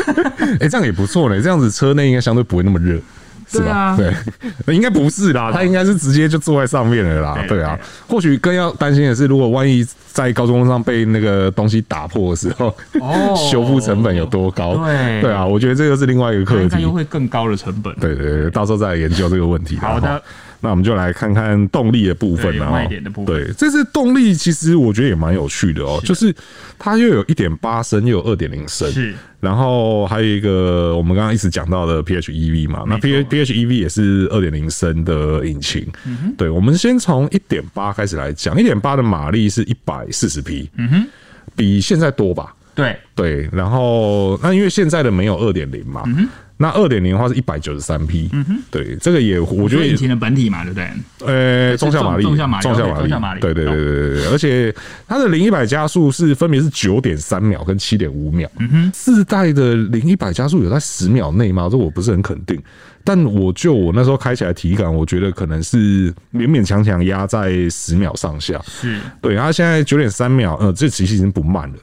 [0.60, 1.42] 哎，这样也不错呢。
[1.42, 3.00] 这样子车内应该相对不会那么热。
[3.50, 3.98] 是吧？
[3.98, 4.14] 对，
[4.76, 7.46] 应该不是啦，他应该是直接就坐在上面了啦。
[7.48, 14.76] 对啊，或许更要担心的是，如果万一在高速公路上被那个东西打破的时候，哦， 修复成本有多高？
[14.86, 17.94] 对对啊，我觉得这个是另外一个课题，又会更高的成本。
[17.96, 19.78] 对对对，到时候再来研究这个问题。
[19.78, 20.22] 好的。
[20.60, 22.72] 那我们就来看看动力的部分了。
[22.72, 26.34] 卖点的部分，对，这次动力其实我觉得也蛮有趣的哦，就是
[26.80, 29.14] 它又有一点八升，又有二点零升，是。
[29.48, 35.88] 然后还有一个我们刚刚一直讲到的 PHEV 嘛，那 P PHEV 也是二点零升的引擎。
[36.06, 41.08] 嗯对，我们先从一点八开始来讲，一点八的马力是一百四十匹，嗯哼，
[41.56, 42.54] 比现在多吧？
[42.76, 43.50] 对对。
[43.54, 46.28] 然后那因为现在的没有二点零嘛，嗯哼。
[46.58, 50.90] 那二点零的话是一百九十三匹，嗯哼，对，这个也我觉得引擎的本体嘛，对不对？
[51.26, 54.74] 呃，中下马力，中下马力，中下马力，对对对对对，而且
[55.08, 61.68] 它的零一百加速是分别是九点三秒跟七点五秒，嗯哼，四代的零一百加速有在十秒内吗？
[61.70, 62.60] 这我不是很肯定。
[63.08, 68.62] 但我就我那时候开起来体感，我觉得可能是勉勉强强压在十秒上下。
[68.66, 71.76] 是对，它现在九点三秒，呃，这其实已经不慢了。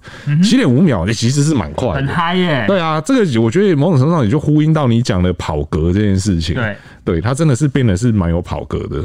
[0.43, 2.67] 七点五秒，这其实是蛮快的，很嗨耶。
[2.67, 6.55] 对啊，这个我觉得某种程度上也就呼应到你讲的跑格这件事情。
[6.55, 9.03] 对，对，它真的是变得是蛮有跑格的。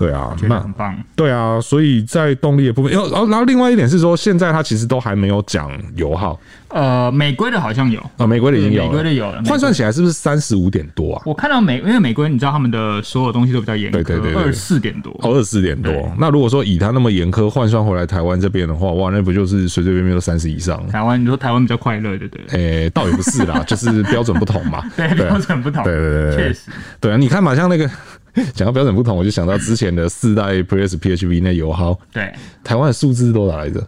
[0.00, 0.96] 对啊，那很棒。
[1.14, 6.40] 对啊，所以在动力的部分，然后然后另外一点是说，现在它其实都还没有讲油耗。
[6.68, 9.42] 呃，美规的好像有啊，美规的已经有了，美规的有了。
[9.44, 11.22] 换算起来是不是三十五点多啊？
[11.26, 15.92] 我看到美，因为美规你知道他们的所有东西都比较严格，对对对，二十四点多，哦，二十四点多。
[16.16, 20.86] 那如果说以它那么严苛换算回来台湾这边的话，哇，那不就是随随便便都三十以上？
[20.86, 22.44] 台湾你说台湾比较快乐，对不对？
[22.84, 24.82] 诶，倒也不是啦，就是标准不同嘛。
[24.96, 25.82] 对，标准不同。
[25.82, 26.70] 对对对，确实。
[27.00, 27.90] 对啊，你看嘛，像那个。
[28.54, 33.84] 讲到标准不同，我就想到之前的四代 Prius PHV 那油耗，对，台湾的数字多少来着？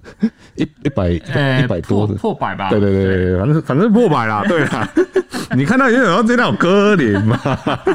[0.57, 2.69] 一一百一百多的破百吧？
[2.71, 4.89] 对对对对，反正反正破百啦， 对啦。
[5.55, 7.39] 你看到有人这样割脸嘛？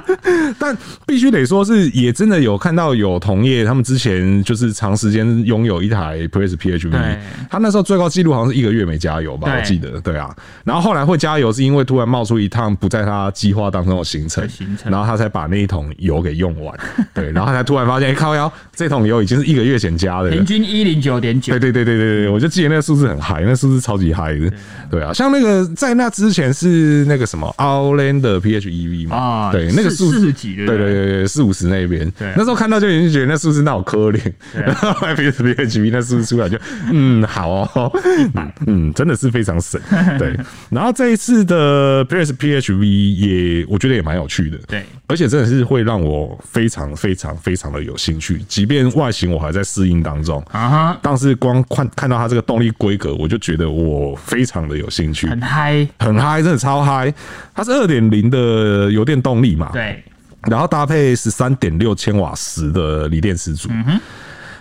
[0.60, 7.18] 但必须得说是也真的有看到有同业，他们之前就是长时间拥有一台 Prius PHV，
[7.50, 9.52] 他那时候最高纪录好像是一个月没加油吧？
[9.52, 10.36] 我记得，对啊。
[10.64, 14.48] 然后后来会加油，是因为突然冒出一趟不在他计划当中的行程，
[14.86, 16.37] 然后他才把那一桶油给。
[16.38, 16.80] 用完。
[17.14, 21.52] 对，然后才突然发现，哎、欸，靠腰，这桶油已经是一个月前加的，平均一零九点九。
[21.54, 24.52] 对对对对对对，我就记得那个数字很嗨，那数字超级嗨的。
[24.90, 30.78] 对啊，像那个在那之前是那个什么 Outlander PHEV 嘛，啊，对，那个数四十几的，对？
[30.78, 34.20] 对对对，四五十那边，对，那时候看到就已经觉得那数字那好可怜，
[34.54, 36.58] 然后 PHEV 那数字出来就，
[36.92, 37.92] 嗯，好哦，
[38.36, 39.80] 嗯嗯，真的是非常省。
[40.18, 40.36] 对，
[40.70, 57.14] 然后这一次的 Prius PHEV 也我觉得也蛮有趣的，对，而且真的是会让我非常非常非常的有兴趣，即便外形我还在适应当中啊，但是光看看到它这个动力规格，我就觉得我非常的有兴趣，很嗨，很嗨，真的超嗨。
[57.54, 60.04] 它是二点零的油电动力嘛，对，
[60.44, 64.00] 然后搭配十三点六千瓦时的锂电池组，嗯哼，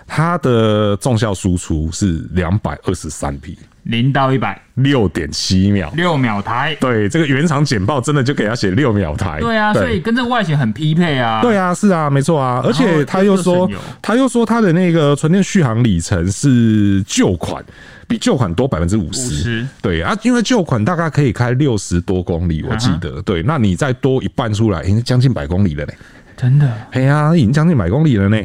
[0.05, 3.57] 它的重效输出是两百二十三匹。
[3.87, 6.75] 零到一百六点七秒，六秒台。
[6.79, 9.39] 对，这个原厂简报真的就给他写六秒台。
[9.39, 11.41] 对啊，所以跟这个外形很匹配啊。
[11.41, 12.61] 对啊，是啊，没错啊。
[12.65, 13.69] 而且他又说，
[14.01, 17.63] 他又说他的那个纯电续航里程是旧款
[18.07, 19.65] 比旧款多百分之五十。
[19.81, 23.21] 对啊，因为旧款大概可以开六十多公里，我记得。
[23.21, 25.93] 对，那你再多一半出来，已经将近百公里了嘞。
[26.37, 28.39] 真的，哎呀，已经将近百公里了呢。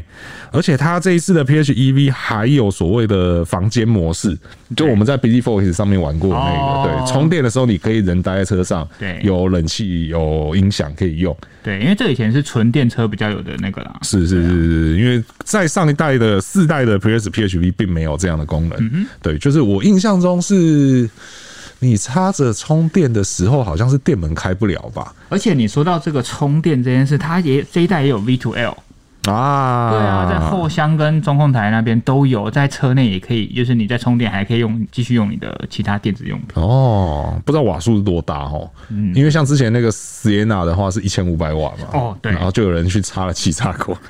[0.50, 4.36] 而且它这一次的 PHEV 还有所谓的房间模式，
[4.74, 11.36] 就我们在 Busy Force 上面玩过的那个，对，充电的时候你可以人待在车上，对，有冷气、有音响可以用。
[11.62, 13.98] 对，因为这以前是纯电车比较有的那个啦。
[14.02, 19.06] 是是是是，因为在上一代的四代的 Prius PHEV 并没有这样的功能。
[19.22, 21.08] 对，就是我印象中是。
[21.82, 25.12] 你插着充电的时候，好像是电门开不了吧？
[25.28, 28.74] 而且你说到这个充电这件事，它也这一代也有 V2L
[29.28, 37.40] 啊，对啊，在后箱跟中控台那边都有，在车内也可以，就是你在充电还可以用继续用你的其他电子用品哦。
[37.44, 38.70] 不知道瓦数是多大哦？
[38.88, 43.96] 嗯，因为像之前那个 Sienna 的话是一千五百瓦嘛，哦对，然后就有人去插了气插口。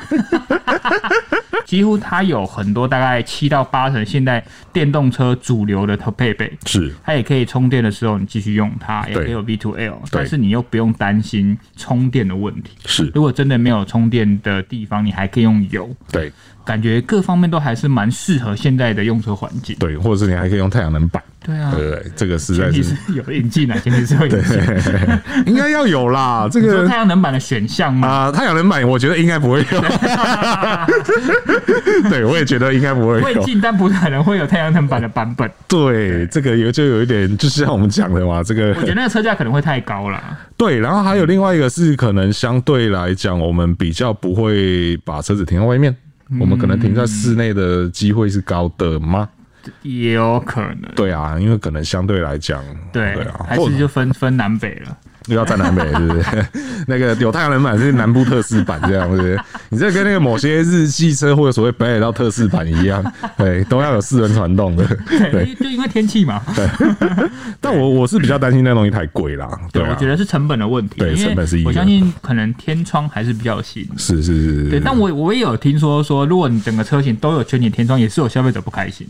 [1.72, 12.72] 几乎它有很多，大概七到八成现在电动车主流的配备是，它也可以充电的时候你继续用它，也可以有 V2L，但是你又不用担心充电的问题。
[12.84, 15.88] 是，如果真的没有充电的地方，你还可以用油。
[16.10, 16.30] 对，
[16.64, 19.74] 感觉各方面都还是蛮适合现在的用车环境。
[19.78, 21.20] 对，或者是你还可以用太阳能板。
[21.44, 24.60] 对啊，对对，这个实在是有引进啊，前提是有引进，
[25.46, 26.48] 应该要有啦。
[26.48, 28.06] 这个太阳能板的选项吗？
[28.06, 29.64] 啊，太阳能板我觉得应该不会有。
[32.08, 33.22] 对，我也觉得应该不会有。
[33.22, 35.50] 会进，但不可能会有太阳能板的版本。
[35.66, 40.22] 对，这个有就有一点，就是像我们讲的嘛，这个我觉得那个车价可能会太高了。
[40.56, 45.92] 对，然后还有另外一个是，可能相对来讲，我们比较不会把车子停在外面，
[46.40, 49.28] 我们可能停在室内的机会是高的吗？
[49.82, 54.98] 也有可能，对啊，因为可能相对来讲，对，对啊，还是就分分南北了。
[55.26, 56.46] 又要在南北，是不是？
[56.86, 59.40] 那个有太阳能板是南部特仕版这样，是不是？
[59.68, 63.04] 你这跟那个某些日系车或者所谓北海道特仕版一样，
[63.36, 64.84] 对，都要有四轮传动的。
[65.30, 66.42] 对，就因为天气嘛。
[66.54, 66.68] 对。
[67.60, 69.48] 但我我是比较担心那东西太贵啦。
[69.72, 70.98] 对，我觉得是成本的问题。
[70.98, 71.68] 对，成本是一个。
[71.68, 73.86] 我相信可能天窗还是比较新。
[73.96, 74.68] 是是是。
[74.70, 79.06] 对，但我我也有听说说，如果你整个车型都有全景天窗，也是有消费者不开心。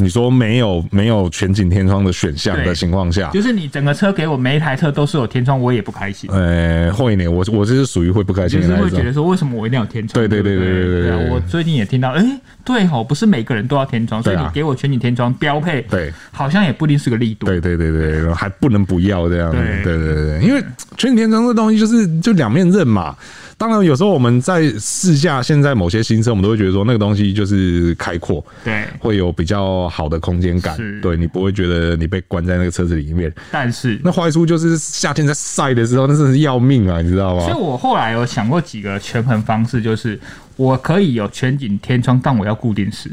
[0.00, 6.30] 你说没有没有全景天窗的选项的情况下，就是你整个车给我每一台车都是有天窗，我也不开心。
[6.30, 8.84] 呃，会呢，我我这是属于会不开心的那种。
[8.84, 10.14] 就是会觉得说，为什么我一定要有天窗？
[10.14, 11.30] 对对对对对对。
[11.30, 17.46] 我最近也听到，哎、欸，对哦，不是每个人都要天窗，所以你给我全景天窗标配，对，好像也不一定是个力度。
[17.46, 19.50] 对对对对，还不能不要这样。
[19.50, 20.62] 对对对对，因为
[20.96, 23.16] 全景天窗这东西就是就两面刃嘛。
[23.58, 33.34] 当然，有时候我们在试驾现在某些新车，我们都会觉得说那个东西就是开阔，对，会有比较好的空间感，对，你不会觉得你被关在那个车子里面。
[33.50, 37.42] 但是那坏处就是夏天在晒的时候，那真是要命啊，你知道吗？
[37.42, 40.18] 所以我后来有想过几个权衡方式，就是
[40.54, 43.10] 我可以有全景天窗，但我要固定式，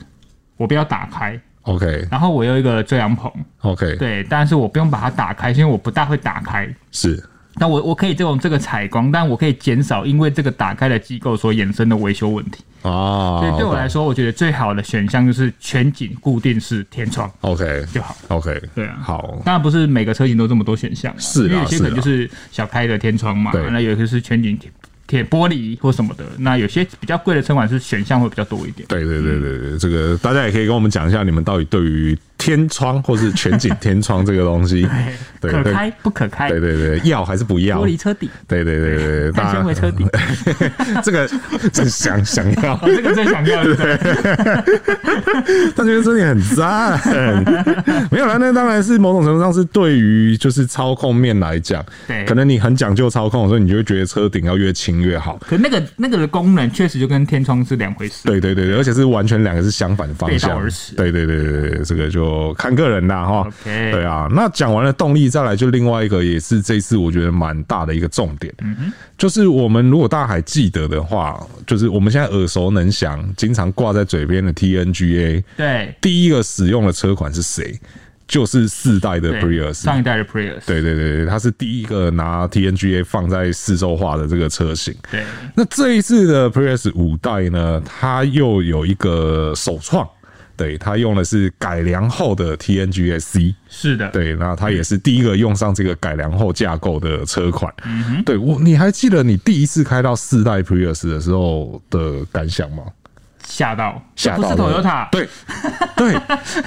[0.58, 2.08] 我不要打开，OK。
[2.12, 3.32] 然后我有一个遮阳棚
[3.62, 3.96] ，OK。
[3.96, 7.24] 对，但是我不用把它打开，因为我不大会打开，是。
[7.58, 13.40] 那我我可以这种这个采光，但我可以减少因为这个打开的机构所衍生的维修问题哦。
[13.42, 18.16] 所以对我来说，我觉得最好的选项就是全景固定式天窗，OK 就好。
[18.28, 19.42] OK，对啊，好。
[19.46, 24.60] 当然不是每个车型都这么多选项，是，因为有些可能就是小开的天窗嘛，那有些是全景
[25.08, 26.26] 铁玻璃或什么的。
[26.40, 28.88] 那有些比较贵的车款是选项会比较多一点。
[28.90, 34.88] 对对对对对，这个大家也可以跟我们讲一下，你们到底对于天窗或是全景天窗这个东西，
[35.42, 36.50] 对，可开不可开？
[36.50, 37.82] 对对对，要还是不要？
[37.82, 40.06] 玻璃车底，对对对对，碳纤维车底，
[41.04, 41.30] 这个
[41.72, 43.98] 真想想要，这个真想要，对，
[45.76, 47.00] 但觉得这里很赞，
[48.12, 55.38] 没有啦，那当然是某种程度上是对于就是操控面来讲，对，可能你很讲究操控，所以你就会觉得车顶要越轻越好。
[55.48, 60.60] 可那个那个的功能确实就跟天窗是两回事，对对对对，而且是完全两个是相反的方向，
[60.96, 63.48] 对对对对对，这个就看个人啦哈。
[63.64, 77.80] 对啊，那讲完了动力，再来就另外一个，也是这次我觉得蛮大的一个重点，嗯，就是我们如果大家还记得的话，就是我们现在耳熟能详、经常挂在嘴边的 TNGA，对，第一个使用的车款是谁？
[78.28, 84.92] 就是四代的 Prius，上一代的 Prius，对对对，它是第一个拿 TNGA 放在市售化的这个车型。
[85.12, 85.24] 对，
[85.54, 90.10] 那这一次的 Prius 五代呢，它又有一个首创。
[90.58, 97.74] 对，它用的是改良后的 TNGSC，是的，对，那它也是第一个用上这个改良后架构的车款。
[97.86, 102.84] 嗯哼，对我，你还记得你第一次开到四代 Prius 的时候的感想吗？
[103.48, 105.28] 吓到，吓到了，对，
[105.96, 106.16] 对，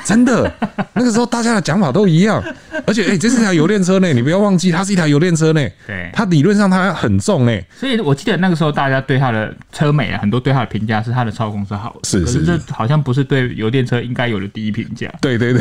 [0.04, 0.50] 真的，
[0.94, 2.42] 那个时候大家的讲法都一样，
[2.86, 15.60] 而且，哎、欸，这是一台油电车呢，你不要忘记，它是一台油电车呢，对，它理论上它很重呢，所以我记得那个时候大家对它的车美啊，很多对它的评价是它的操控是好的，是是，是，这好像不是对油电车应该有的第一评价，对对对，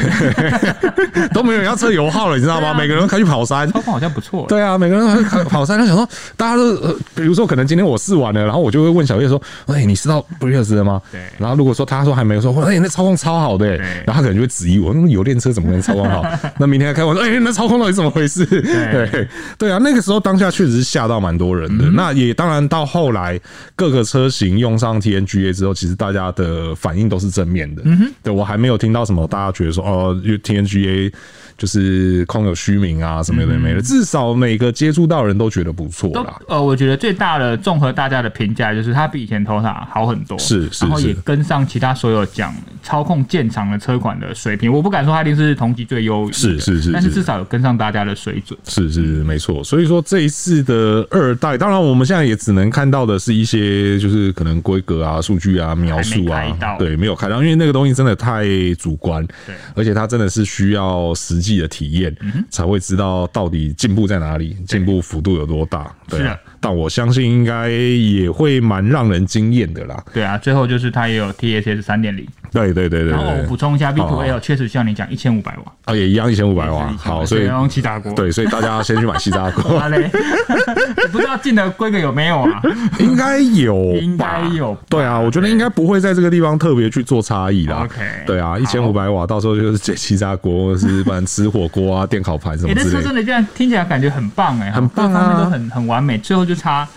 [1.34, 2.70] 都没有人要测油耗了，你知道吗？
[2.70, 6.08] 啊、每个人都开去跑山，操控好像不错，对啊，每个人都开跑山，他想说，
[6.38, 11.02] 大家都，呃，比如说可能今天我试完了，然后我就会问小叶说，哎，你试到 Prius 了吗？
[11.12, 16.24] 对，然后如果说他说还没有说，哎、欸，那操控超好的、欸，然后他可能就会质疑我，那油电车怎么能操控好？
[16.60, 18.46] 那明天还开我说，哎、欸，那操控到底怎么回事？
[18.46, 19.28] 对
[19.58, 21.86] 对啊，那个时候当下确实是吓到蛮多人的。
[21.86, 23.40] 嗯、那也当然到后来
[23.76, 27.82] 各个车型用上 TNGA 之后，其实大家的反应都是正面的。
[27.86, 31.14] 嗯哼，对我还没有听到什么大家觉得说哦，TNGA。
[31.58, 36.40] 就是空有虚名啊，什么的没了，至少每个接触到人都觉得不错啦。
[36.48, 42.54] 呃，我觉得最大的综合大家的评价就是它比以前 Toyota 好很多，是，是，然后也跟上其他所有讲
[42.84, 44.72] 操控建厂的车款的水平。
[44.72, 48.58] 我不敢说它一定是同级最优，是是是，但是至少有跟上大家的水准。
[48.64, 49.64] 是是是，没错。
[49.64, 56.44] 所以说这一次的二代，当然我们现在也只能看到的是一些就是可能规格啊、数据啊、描述啊，
[56.78, 58.46] 对，没有看到，因为那个东西真的太
[58.78, 62.16] 主观，对，而且它真的是需要实际的体验。
[62.50, 65.96] 才会知道到底进步在哪里，进步幅度有多大。
[66.08, 70.04] 对啊，但我相信应该也会蛮让人惊艳的啦。
[70.14, 72.26] 对啊，最后就是它也有 TSS 三点零。
[72.52, 73.12] 对对对对。
[73.12, 76.88] 然后我补充一下，B to L 确实像你讲，一千五百瓦啊，也一样一千五百瓦。
[76.98, 78.12] 好，所以要用气炸锅。
[78.14, 79.78] 对，所以大家要先去买气炸锅。
[79.90, 80.10] 嘞，
[81.12, 82.62] 不知道进的规格有没有啊？
[83.00, 84.76] 应该有，应该有。
[84.90, 87.84] 对啊，我觉得应该不会在这个地方特别去做差异啦。
[87.84, 88.02] OK。
[88.26, 92.92] 对啊，一千五百瓦，到时候就是解气炸锅，或者是不然吃火锅啊、电烤盘什么之类的。
[92.92, 96.88] 这真的这样听起来感觉很棒哎，很棒啊，都很很完美，最后就差。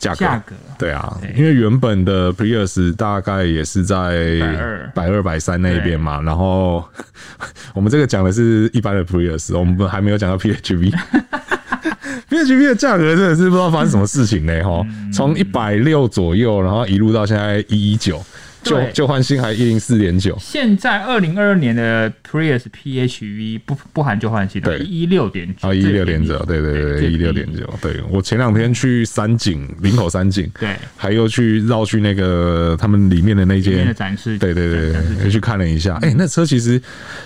[0.00, 6.86] 价格对啊，因为原本的 Prius 大概也是在百二、百二、百三那边嘛，然后
[7.72, 10.92] 我们这个讲的是一般的 Prius，我们还没有讲到 PHV，PHV
[12.68, 18.22] 的价格真的是不知道发生什么事情呢哈，从一百六左右，然后一路到现在一一九。
[18.64, 28.00] 旧旧换新还一零四点九，现在二零二二年的 Prius PHEV 不不含旧换新的，一一六点九，啊一六点九，对对对，一六点九，对。
[28.10, 36.80] 我前两天去三井林口三井，对，还有去绕去那个他们里面的那间展示，对对对对，去看了一下，哎、欸，那车其实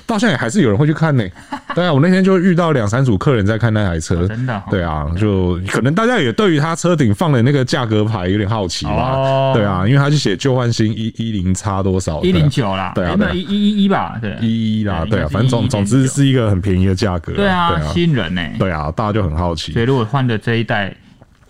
[0.04, 1.32] 到现在还是有人会去看呢、欸，
[1.74, 11.27] 对啊，我那天就遇到两三组客人在看那台车，真的，对啊，就可能大家也对于他车顶放的那个价格牌有点好奇吧，对啊，因为他就写旧换新一一。
[11.28, 12.22] 一零差多少？
[12.22, 19.72] 一零九啦，对啊，一一一一吧，对，一一啦，对啊，反正总总之是一个很便宜的价格，对啊，吸引人呢，对啊，大家就很好奇。
[19.72, 20.94] 所以如果换的这一代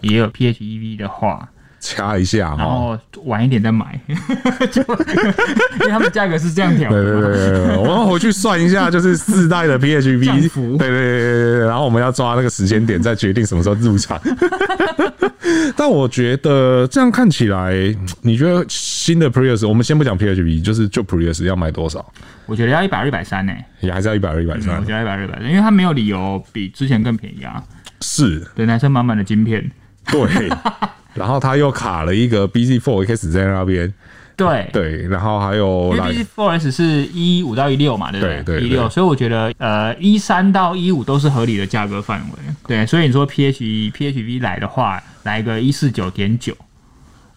[0.01, 1.49] 也有 PHEV 的话，
[1.81, 4.17] 掐一下，然后晚一点再买， 因
[5.81, 6.91] 为他们价格是这样调。
[6.91, 14.21] 对对对，我们回去算一下，就是四代的 PHEV，对对对，然后我们要抓那个时间点，再决定什么时候入场。
[15.77, 17.73] 但我觉得这样看起来，
[18.23, 22.05] 你觉得新的 Prius，我们先不讲 PHEV，就是就 Prius 要买多少？
[22.47, 24.77] 我觉得要一百二、一百三呢，也还是要一百二、一百三。
[24.81, 27.63] 我觉得一百二、一百三，因为它没有理由比之前更便宜啊。
[28.01, 29.71] 是，对，男生满满的晶片。
[30.07, 30.49] 对，
[31.15, 33.93] 然后他又卡了一个 bZ4X 在那边。
[34.37, 38.43] 对对，然后还有 bZ4X 是一五到一六嘛，对不对？
[38.45, 42.55] 对一六，所以我觉得呃一三到一五都是合理的价格范围。
[42.65, 46.57] 对，所以你说 PH PHV 来的话，来个一四九点九，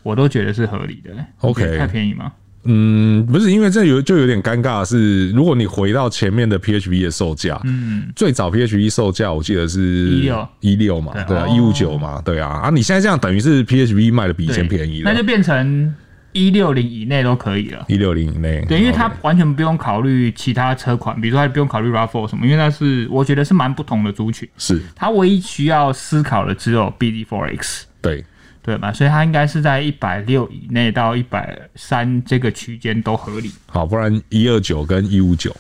[0.04, 1.10] 我都觉得是合理的。
[1.40, 2.32] OK，太便宜吗？
[2.64, 10.48] 嗯，不是，因为这有就有点尴尬的是，如果你回到前面的 PHV 的售价，嗯，最早 PHV 售价我记得是一六。
[10.60, 15.94] 一六嘛，对啊，一五九嘛，对啊，啊，你现在这样等于是 PHV 卖的比以前便宜了，那就变成。
[16.34, 28.24] 一六零以内都可以了，一六零以内，对，因为它完全不用考虑其他车款，比如说它不用考虑 RAV4 什么，因为那是我觉得是蛮不同的族群，是它唯一需要思考的只有 BD4X，对
[28.62, 28.92] 对嘛？
[28.94, 33.52] 所以它应该是在一百六以内到一百三这个区间都合理。
[33.68, 35.56] 好，不然一二九跟一五九，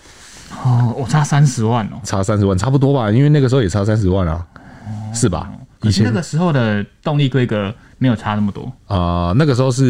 [0.63, 5.51] 哦，我差三十万哦，差三十万差不多吧，因为那个时候也差三十万啊，哦、是吧？
[5.81, 7.73] 以前那个时候的动力规格。
[8.01, 9.83] 没有差那么多啊、呃，那个时候是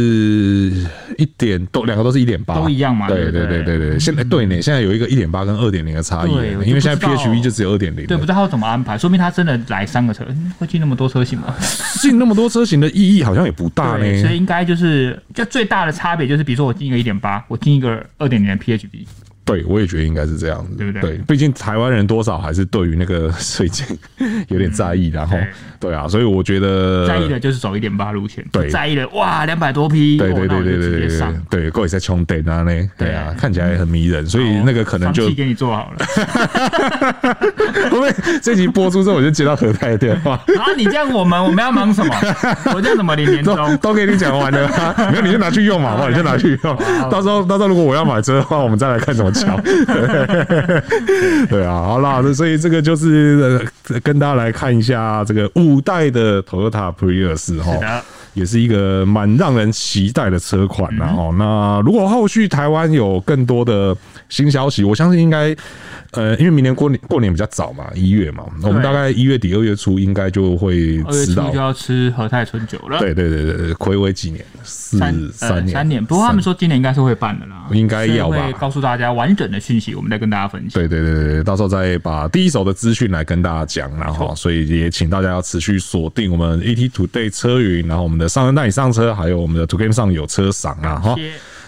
[1.17, 3.07] 一点都两个都是一点八，都一样嘛。
[3.07, 6.31] 对对对对对，现在对呢，现在有一个一点八跟二点零的差异，
[6.65, 8.05] 因为现在 PHV 就只有二点零。
[8.05, 10.25] 对，不知道他怎么安排，说明他真的来三个车，
[10.59, 11.55] 会进那么多车型吗？
[12.01, 14.21] 进那么多车型的意义好像也不大呢。
[14.21, 19.05] 所以应该就是，就最大的差别就是，比如说我进一个一点八，我进一个二点零的 PHV。
[19.51, 21.01] 对，我也觉得应该是这样子，对不对？
[21.01, 23.85] 对，毕竟台湾人多少还是对于那个 税金
[24.47, 25.37] 有点在意，然后
[25.79, 36.05] 对啊，所以我觉得在意的就是走一点八路线，对，在意的哇，两百多匹，对对对对对对对，够你在充电啊呢，对啊，看起来很迷人，所以那个可能就给你做好了。
[37.89, 40.33] 会不会这集播出之后我就接到何太的电话？
[40.35, 42.15] 啊，你这样我们我们要忙什么？
[42.73, 43.77] 我这样怎么领年终？
[43.77, 46.77] 都给你讲完了，没有你就拿去用嘛，你就拿去用。
[47.09, 49.31] 到时候到时候如果我要买车的话，我们再来看怎么。
[51.49, 53.65] 对啊，好啦，那所以这个就是
[54.03, 57.73] 跟大家来看一下这个五代的 Toyota Prius 哈，
[58.33, 61.33] 也是一个蛮让人期待的车款呐哦。
[61.37, 63.95] 那如果后续台湾有更多的
[64.29, 65.55] 新消息，我相信应该。
[66.11, 71.43] 呃，因为明年过年过年比较早嘛，一月嘛，我们大概一月底二月初应该就会知道。
[71.43, 72.99] 二月初就要吃和泰春酒了。
[72.99, 75.73] 对对对对，暌违几年，四三年三年。
[75.73, 78.45] 三年，不过他们说今年应该是会办的啦，应该要吧？
[78.45, 80.71] 会告诉大家完整的讯息，我们再跟大家分享。
[80.73, 91.15] 对对对对，到时候再把第一手的资讯来跟大家讲，然后所以也请大家要持续锁定我们 ETtoday 车云，然后我们的上人带你上车，还有我们的 2Game 上有车赏啊哈。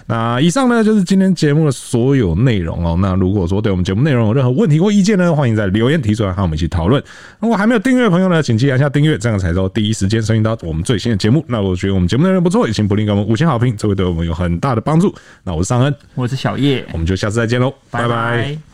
[0.06, 2.98] 那以上呢，就是今天节目的所有内容哦。
[3.02, 7.02] 那如果说对我们节目内容有任何问题或意见呢，欢迎在留言提出来，和我们一起讨论。
[7.40, 11.44] 如果还没有订阅的朋友呢，请记得按下订阅，这样才能够第一时间收听到我们最新的节目。
[11.48, 15.14] 那我觉得我们节目内容不错，也请不吝给我们五星好评，这会对我们有很大的帮助。
[15.44, 18.73] 那我是尚恩，我是小叶，我们就下次再见喽，拜拜。